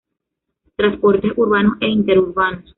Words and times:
Transportes 0.77 1.31
urbanos 1.37 1.77
e 1.79 1.87
interurbanos. 1.87 2.63